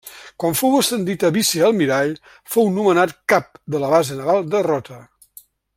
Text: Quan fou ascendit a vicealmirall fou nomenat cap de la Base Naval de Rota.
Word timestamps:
Quan 0.43 0.55
fou 0.61 0.77
ascendit 0.77 1.25
a 1.27 1.29
vicealmirall 1.35 2.15
fou 2.55 2.73
nomenat 2.79 3.15
cap 3.35 3.63
de 3.77 3.83
la 3.85 3.93
Base 3.95 4.19
Naval 4.23 4.51
de 4.57 4.65
Rota. 4.71 4.99